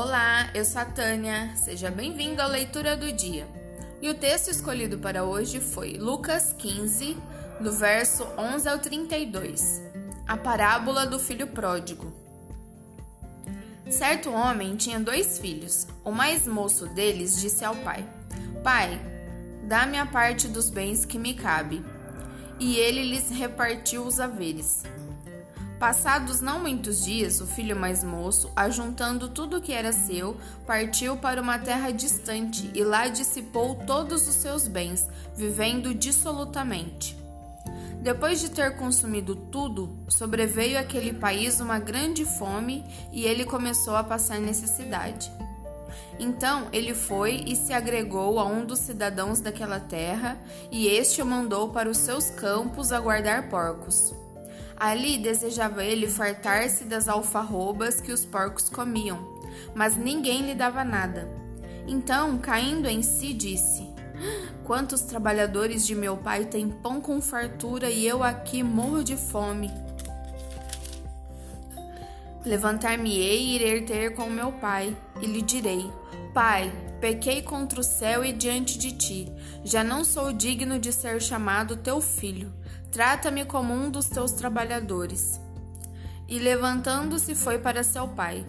[0.00, 1.50] Olá, eu sou a Tânia.
[1.56, 3.48] Seja bem-vindo à leitura do dia.
[4.00, 7.16] E o texto escolhido para hoje foi Lucas 15,
[7.60, 9.82] do verso 11 ao 32.
[10.24, 12.12] A parábola do filho pródigo.
[13.90, 15.88] Certo homem tinha dois filhos.
[16.04, 18.08] O mais moço deles disse ao pai:
[18.62, 19.00] Pai,
[19.64, 21.84] dá-me a parte dos bens que me cabe.
[22.60, 24.84] E ele lhes repartiu os haveres.
[25.78, 31.16] Passados não muitos dias, o filho mais moço, ajuntando tudo o que era seu, partiu
[31.16, 37.16] para uma terra distante e lá dissipou todos os seus bens, vivendo dissolutamente.
[38.02, 44.02] Depois de ter consumido tudo, sobreveio àquele país uma grande fome e ele começou a
[44.02, 45.30] passar necessidade.
[46.18, 50.36] Então ele foi e se agregou a um dos cidadãos daquela terra,
[50.72, 54.12] e este o mandou para os seus campos a guardar porcos.
[54.78, 59.18] Ali desejava ele fartar-se das alfarrobas que os porcos comiam,
[59.74, 61.28] mas ninguém lhe dava nada.
[61.88, 63.88] Então, caindo em si, disse:
[64.64, 69.70] Quantos trabalhadores de meu pai têm pão com fartura e eu aqui morro de fome?
[72.44, 75.90] Levantar-me-ei e irei ter com meu pai, e lhe direi:
[76.32, 79.32] Pai, pequei contra o céu e diante de ti,
[79.64, 82.52] já não sou digno de ser chamado teu filho.
[82.90, 85.40] Trata-me como um dos teus trabalhadores.
[86.26, 88.46] E levantando-se foi para seu pai.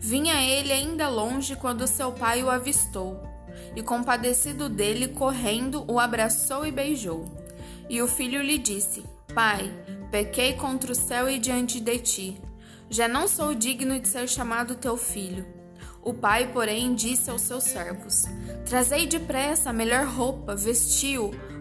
[0.00, 3.20] Vinha ele ainda longe quando seu pai o avistou,
[3.74, 7.24] e compadecido dele, correndo, o abraçou e beijou.
[7.88, 9.04] E o filho lhe disse:
[9.34, 9.72] Pai,
[10.10, 12.40] pequei contra o céu e diante de ti.
[12.90, 15.44] Já não sou digno de ser chamado teu filho.
[16.02, 18.24] O pai, porém, disse aos seus servos:
[18.66, 21.32] Trazei depressa a melhor roupa, vestiu,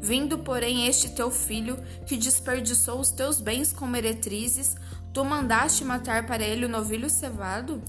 [0.00, 4.76] Vindo, porém, este teu filho, que desperdiçou os teus bens com meretrizes,
[5.12, 7.82] tu mandaste matar para ele o novilho cevado?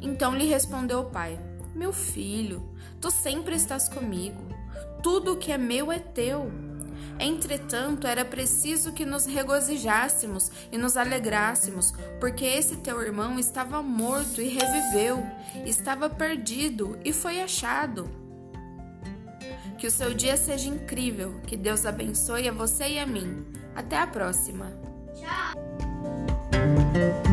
[0.00, 1.38] Então lhe respondeu o pai:
[1.74, 2.68] Meu filho,
[3.00, 4.42] tu sempre estás comigo.
[5.02, 6.50] Tudo o que é meu é teu.
[7.18, 14.40] Entretanto, era preciso que nos regozijássemos e nos alegrássemos, porque esse teu irmão estava morto
[14.40, 15.22] e reviveu,
[15.66, 18.08] estava perdido e foi achado.
[19.80, 21.40] Que o seu dia seja incrível.
[21.46, 23.46] Que Deus abençoe a você e a mim.
[23.74, 24.70] Até a próxima.
[25.14, 27.29] Tchau.